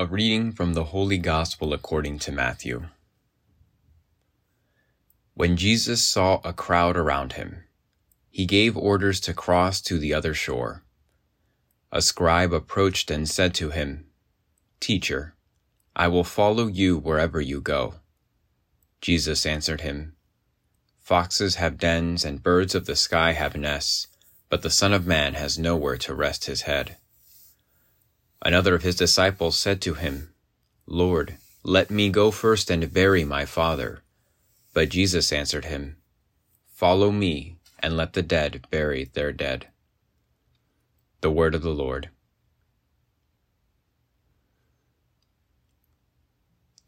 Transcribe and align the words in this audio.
A 0.00 0.06
reading 0.06 0.52
from 0.52 0.74
the 0.74 0.84
Holy 0.84 1.18
Gospel 1.18 1.72
according 1.72 2.20
to 2.20 2.30
Matthew. 2.30 2.84
When 5.34 5.56
Jesus 5.56 6.04
saw 6.04 6.40
a 6.44 6.52
crowd 6.52 6.96
around 6.96 7.32
him, 7.32 7.64
he 8.30 8.46
gave 8.46 8.76
orders 8.76 9.18
to 9.18 9.34
cross 9.34 9.80
to 9.80 9.98
the 9.98 10.14
other 10.14 10.34
shore. 10.34 10.84
A 11.90 12.00
scribe 12.00 12.52
approached 12.52 13.10
and 13.10 13.28
said 13.28 13.54
to 13.54 13.70
him, 13.70 14.06
Teacher, 14.78 15.34
I 15.96 16.06
will 16.06 16.22
follow 16.22 16.68
you 16.68 16.96
wherever 16.96 17.40
you 17.40 17.60
go. 17.60 17.96
Jesus 19.00 19.44
answered 19.44 19.80
him, 19.80 20.14
Foxes 21.00 21.56
have 21.56 21.76
dens 21.76 22.24
and 22.24 22.40
birds 22.40 22.76
of 22.76 22.86
the 22.86 22.94
sky 22.94 23.32
have 23.32 23.56
nests, 23.56 24.06
but 24.48 24.62
the 24.62 24.70
Son 24.70 24.92
of 24.92 25.08
Man 25.08 25.34
has 25.34 25.58
nowhere 25.58 25.96
to 25.96 26.14
rest 26.14 26.44
his 26.44 26.62
head. 26.62 26.98
Another 28.42 28.74
of 28.74 28.82
his 28.82 28.96
disciples 28.96 29.58
said 29.58 29.80
to 29.82 29.94
him, 29.94 30.32
Lord, 30.86 31.36
let 31.62 31.90
me 31.90 32.08
go 32.08 32.30
first 32.30 32.70
and 32.70 32.92
bury 32.92 33.24
my 33.24 33.44
father. 33.44 34.02
But 34.72 34.90
Jesus 34.90 35.32
answered 35.32 35.64
him, 35.64 35.96
Follow 36.72 37.10
me, 37.10 37.56
and 37.80 37.96
let 37.96 38.12
the 38.12 38.22
dead 38.22 38.66
bury 38.70 39.10
their 39.12 39.32
dead. 39.32 39.68
The 41.20 41.30
word 41.30 41.54
of 41.54 41.62
the 41.62 41.70
Lord. 41.70 42.10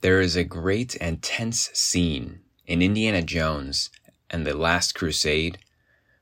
There 0.01 0.21
is 0.21 0.37
a 0.37 0.45
great 0.45 0.97
and 1.01 1.21
tense 1.21 1.69
scene 1.75 2.41
in 2.67 2.81
Indiana 2.81 3.23
Jones 3.23 3.91
and 4.31 4.47
the 4.47 4.57
Last 4.57 4.95
Crusade 4.95 5.59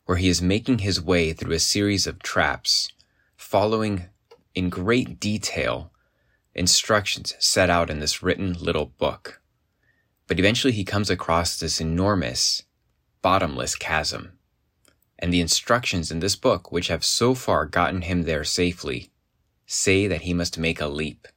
where 0.06 0.16
he 0.16 0.28
is 0.28 0.41
making 0.41 0.78
his 0.78 1.02
way 1.02 1.34
through 1.34 1.55
a 1.55 1.58
series 1.58 2.06
of 2.06 2.22
traps, 2.22 2.88
following 3.36 4.06
in 4.58 4.70
great 4.70 5.20
detail 5.20 5.92
instructions 6.52 7.36
set 7.38 7.70
out 7.70 7.88
in 7.88 8.00
this 8.00 8.24
written 8.24 8.54
little 8.54 8.86
book. 8.86 9.40
But 10.26 10.40
eventually 10.40 10.72
he 10.72 10.84
comes 10.84 11.10
across 11.10 11.56
this 11.56 11.80
enormous, 11.80 12.64
bottomless 13.22 13.77
chasm. 13.77 14.33
And 15.16 15.33
the 15.33 15.41
instructions 15.41 16.10
in 16.10 16.18
this 16.18 16.34
book, 16.34 16.72
which 16.72 16.88
have 16.88 17.05
so 17.05 17.34
far 17.34 17.66
gotten 17.66 18.02
him 18.02 18.22
there 18.22 18.42
safely, 18.42 19.12
say 19.64 20.08
that 20.08 20.22
he 20.22 20.34
must 20.34 20.58
make 20.58 20.80
a 20.80 20.88
leap. 20.88 21.28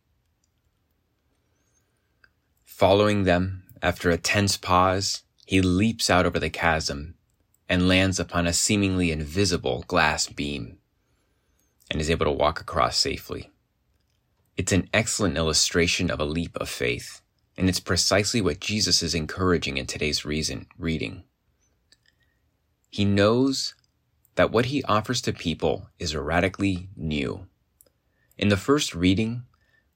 Following 2.65 3.25
them, 3.25 3.65
after 3.83 4.09
a 4.09 4.17
tense 4.17 4.57
pause, 4.57 5.21
he 5.45 5.61
leaps 5.61 6.09
out 6.09 6.25
over 6.25 6.39
the 6.39 6.49
chasm 6.49 7.13
and 7.69 7.87
lands 7.87 8.19
upon 8.19 8.47
a 8.47 8.53
seemingly 8.53 9.11
invisible 9.11 9.85
glass 9.87 10.27
beam 10.27 10.79
and 11.91 11.99
is 11.99 12.09
able 12.09 12.25
to 12.25 12.31
walk 12.31 12.61
across 12.61 12.97
safely. 12.97 13.51
It's 14.55 14.71
an 14.71 14.89
excellent 14.93 15.35
illustration 15.35 16.09
of 16.09 16.21
a 16.21 16.25
leap 16.25 16.55
of 16.55 16.69
faith, 16.69 17.21
and 17.57 17.67
it's 17.67 17.81
precisely 17.81 18.39
what 18.39 18.61
Jesus 18.61 19.03
is 19.03 19.13
encouraging 19.13 19.77
in 19.77 19.85
today's 19.87 20.23
reason, 20.23 20.67
reading. 20.77 21.23
He 22.89 23.03
knows 23.03 23.75
that 24.35 24.51
what 24.51 24.67
he 24.67 24.83
offers 24.83 25.21
to 25.23 25.33
people 25.33 25.89
is 25.99 26.15
radically 26.15 26.87
new. 26.95 27.47
In 28.37 28.47
the 28.47 28.57
first 28.57 28.95
reading, 28.95 29.43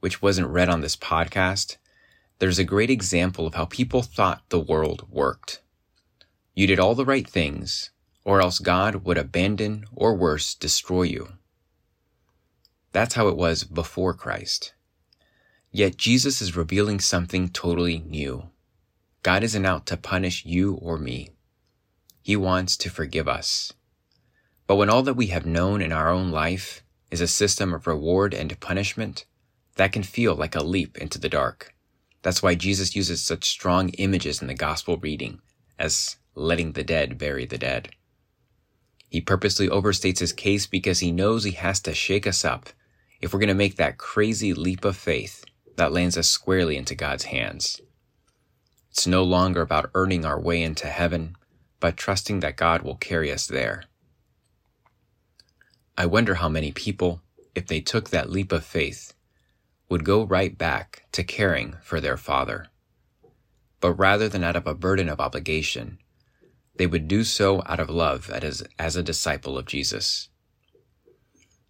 which 0.02 0.22
wasn't 0.22 0.50
read 0.50 0.68
on 0.68 0.82
this 0.82 0.98
podcast, 0.98 1.78
there's 2.40 2.60
a 2.60 2.66
great 2.66 2.90
example 2.90 3.48
of 3.48 3.54
how 3.56 3.66
people 3.66 4.02
thought 4.02 4.44
the 4.50 4.60
world 4.60 5.08
worked. 5.10 5.62
You 6.54 6.68
did 6.68 6.80
all 6.80 6.94
the 6.94 7.06
right 7.06 7.28
things, 7.28 7.92
or 8.26 8.42
else 8.42 8.60
God 8.60 9.06
would 9.06 9.18
abandon 9.18 9.86
or 9.94 10.14
worse, 10.14 10.56
destroy 10.56 11.04
you. 11.04 11.30
That's 12.96 13.16
how 13.16 13.28
it 13.28 13.36
was 13.36 13.66
before 13.66 14.14
Christ. 14.14 14.74
Yet 15.70 15.98
Jesus 15.98 16.42
is 16.42 16.56
revealing 16.56 17.02
something 17.02 17.50
totally 17.50 18.00
new. 18.00 18.52
God 19.22 19.44
isn't 19.44 19.66
out 19.66 19.86
to 19.88 19.98
punish 19.98 20.46
you 20.46 20.76
or 20.76 20.98
me. 20.98 21.32
He 22.22 22.38
wants 22.38 22.78
to 22.78 22.90
forgive 22.90 23.28
us. 23.28 23.74
But 24.66 24.78
when 24.78 24.90
all 24.90 25.04
that 25.04 25.16
we 25.16 25.28
have 25.28 25.46
known 25.46 25.82
in 25.82 25.92
our 25.92 26.10
own 26.10 26.32
life 26.32 26.86
is 27.12 27.20
a 27.20 27.28
system 27.28 27.74
of 27.74 27.86
reward 27.86 28.34
and 28.34 28.58
punishment, 28.62 29.26
that 29.76 29.92
can 29.92 30.04
feel 30.04 30.34
like 30.34 30.56
a 30.56 30.64
leap 30.64 30.98
into 30.98 31.20
the 31.20 31.28
dark. 31.28 31.76
That's 32.22 32.42
why 32.42 32.56
Jesus 32.56 32.96
uses 32.96 33.22
such 33.22 33.44
strong 33.44 33.90
images 33.90 34.42
in 34.42 34.48
the 34.48 34.54
gospel 34.54 34.96
reading 34.96 35.42
as 35.78 36.16
letting 36.34 36.72
the 36.72 36.84
dead 36.86 37.18
bury 37.18 37.46
the 37.46 37.58
dead. 37.58 37.90
He 39.10 39.20
purposely 39.20 39.68
overstates 39.68 40.20
his 40.20 40.32
case 40.32 40.66
because 40.66 41.00
he 41.00 41.12
knows 41.12 41.44
he 41.44 41.52
has 41.52 41.82
to 41.82 41.94
shake 41.94 42.26
us 42.26 42.46
up 42.46 42.70
if 43.22 43.34
we're 43.34 43.40
going 43.40 43.48
to 43.48 43.54
make 43.54 43.76
that 43.78 43.98
crazy 43.98 44.54
leap 44.54 44.86
of 44.86 44.98
faith 44.98 45.46
that 45.78 45.92
lands 45.92 46.18
us 46.18 46.28
squarely 46.28 46.78
into 46.78 46.96
God's 46.96 47.26
hands. 47.26 47.82
It's 48.92 49.08
no 49.08 49.24
longer 49.24 49.62
about 49.62 49.92
earning 49.94 50.26
our 50.26 50.40
way 50.40 50.62
into 50.62 50.88
heaven, 50.88 51.36
but 51.80 51.98
trusting 51.98 52.40
that 52.40 52.56
God 52.56 52.82
will 52.82 52.96
carry 52.96 53.32
us 53.32 53.48
there. 53.48 53.84
I 55.98 56.06
wonder 56.06 56.36
how 56.36 56.50
many 56.50 56.72
people, 56.72 57.22
if 57.54 57.68
they 57.68 57.82
took 57.82 58.10
that 58.10 58.30
leap 58.30 58.52
of 58.52 58.66
faith, 58.66 59.14
would 59.90 60.04
go 60.04 60.24
right 60.24 60.58
back 60.58 61.06
to 61.12 61.24
caring 61.24 61.76
for 61.82 62.02
their 62.02 62.18
Father. 62.18 62.68
But 63.80 63.94
rather 63.94 64.28
than 64.28 64.44
out 64.44 64.56
of 64.56 64.66
a 64.66 64.74
burden 64.74 65.10
of 65.10 65.20
obligation, 65.20 66.00
they 66.78 66.88
would 66.88 67.08
do 67.08 67.24
so 67.24 67.62
out 67.66 67.80
of 67.80 67.90
love 67.90 68.30
as, 68.30 68.96
a 68.96 69.04
disciple 69.04 69.58
of 69.58 69.66
Jesus. 69.66 70.30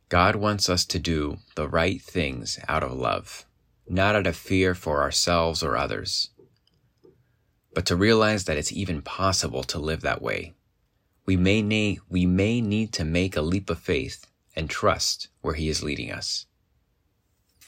God 0.09 0.35
wants 0.35 0.69
us 0.69 0.85
to 0.85 0.99
do 0.99 1.37
the 1.55 1.67
right 1.67 2.01
things 2.01 2.59
out 2.67 2.83
of 2.83 2.91
love, 2.91 3.45
not 3.87 4.15
out 4.15 4.27
of 4.27 4.35
fear 4.35 4.75
for 4.75 5.01
ourselves 5.01 5.63
or 5.63 5.75
others, 5.75 6.29
but 7.73 7.85
to 7.87 7.95
realize 7.95 8.45
that 8.45 8.57
it's 8.57 8.71
even 8.71 9.01
possible 9.01 9.63
to 9.63 9.79
live 9.79 10.01
that 10.01 10.21
way. 10.21 10.53
We 11.25 11.37
may, 11.37 11.61
need, 11.63 11.99
we 12.07 12.25
may 12.27 12.61
need 12.61 12.93
to 12.93 13.03
make 13.03 13.35
a 13.35 13.41
leap 13.41 13.69
of 13.69 13.79
faith 13.79 14.27
and 14.55 14.69
trust 14.69 15.29
where 15.41 15.55
He 15.55 15.69
is 15.69 15.81
leading 15.81 16.11
us. 16.11 16.45